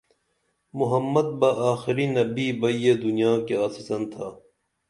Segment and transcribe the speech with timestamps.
[0.79, 4.27] محمد بہ آخری نبی بئی یہ دنیا کی آڅِسن تھا